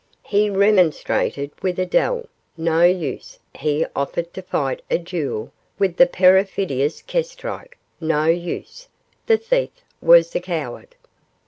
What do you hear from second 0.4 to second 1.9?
remonstrated with